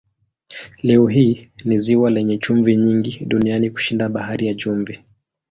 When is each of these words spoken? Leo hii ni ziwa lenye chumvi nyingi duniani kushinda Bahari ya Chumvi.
Leo 0.83 1.07
hii 1.07 1.51
ni 1.65 1.77
ziwa 1.77 2.09
lenye 2.09 2.37
chumvi 2.37 2.75
nyingi 2.77 3.25
duniani 3.25 3.69
kushinda 3.69 4.09
Bahari 4.09 4.47
ya 4.47 4.53
Chumvi. 4.55 5.03